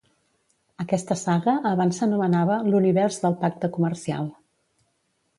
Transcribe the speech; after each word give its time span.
Aquesta 0.83 1.17
saga 1.23 1.53
abans 1.71 1.99
s'anomenava 2.01 2.55
l'Univers 2.69 3.19
del 3.27 3.35
pacte 3.43 3.69
comercial. 3.77 4.31